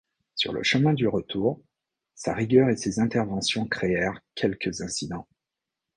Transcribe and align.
Sur 0.33 0.51
le 0.53 0.63
chemin 0.63 0.93
du 0.93 1.07
retour, 1.07 1.61
sa 2.15 2.33
rigueur 2.33 2.69
et 2.69 2.75
ses 2.75 2.99
interventions 2.99 3.67
créèrent 3.67 4.19
quelques 4.33 4.81
incidents. 4.81 5.27